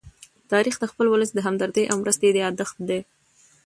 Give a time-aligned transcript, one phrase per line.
[0.51, 2.99] تاریخ د خپل ولس د همدردۍ او مرستې يادښت دی.